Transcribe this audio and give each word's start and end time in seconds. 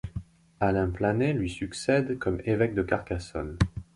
Alain 0.59 0.89
Planet 0.89 1.35
lui 1.35 1.47
succède 1.47 2.17
comme 2.17 2.41
évêque 2.45 2.73
de 2.73 2.81
Carcassonne. 2.81 3.55